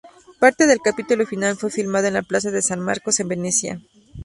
Parte 0.43 0.65
del 0.65 0.81
capítulo 0.83 1.27
final 1.27 1.57
fue 1.57 1.69
filmado 1.69 2.07
en 2.07 2.15
la 2.15 2.23
plaza 2.23 2.49
de 2.49 2.63
San 2.63 2.79
Marcos, 2.79 3.19
en 3.19 3.27
Venecia. 3.27 3.79